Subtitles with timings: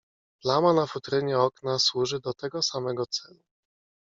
[0.41, 3.43] "Plama na futrynie okna służy do tego samego celu."